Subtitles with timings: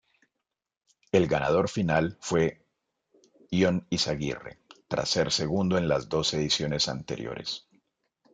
[1.11, 2.65] El ganador final fue
[3.51, 7.67] Ion Izagirre, tras ser segundo en las dos ediciones anteriores.